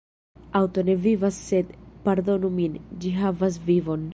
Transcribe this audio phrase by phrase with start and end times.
[0.59, 1.75] Aŭto ne vivas sed–
[2.09, 4.09] pardonu min– ĝi havas vivon.